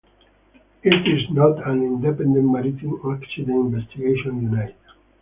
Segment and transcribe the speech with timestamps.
[0.81, 4.75] It is not an independent maritime accident investigation unit.